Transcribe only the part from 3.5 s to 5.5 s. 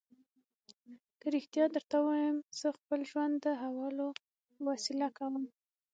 حوالو په وسیله کوم.